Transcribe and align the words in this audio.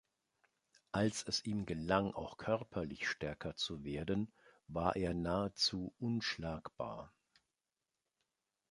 Als 0.91 1.27
es 1.27 1.45
ihm 1.45 1.67
gelang, 1.67 2.11
auch 2.15 2.37
körperlich 2.37 3.07
stärker 3.07 3.55
zu 3.55 3.83
werden, 3.83 4.33
war 4.67 4.95
er 4.95 5.13
nahezu 5.13 5.93
unschlagbar. 5.99 7.13